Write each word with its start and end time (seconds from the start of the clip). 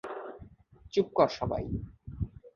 চুপ 0.93 1.07
কর 1.17 1.29
সবাই। 1.37 1.63